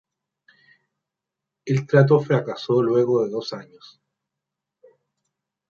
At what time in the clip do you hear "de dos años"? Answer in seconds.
3.23-4.01